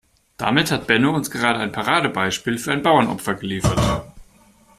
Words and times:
Damit 0.37 0.71
hat 0.71 0.87
Benno 0.87 1.13
uns 1.15 1.29
gerade 1.29 1.59
ein 1.59 1.71
Paradebeispiel 1.71 2.57
für 2.57 2.71
ein 2.71 2.81
Bauernopfer 2.81 3.35
geliefert. 3.35 4.09